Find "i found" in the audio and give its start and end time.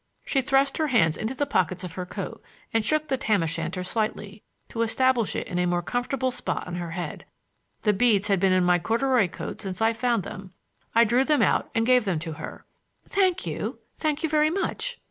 9.79-10.23